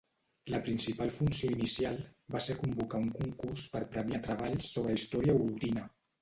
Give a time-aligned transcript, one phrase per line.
[0.51, 1.99] La principal funció inicial
[2.35, 5.87] va ser convocar un concurs per premiar treballs sobre història olotina.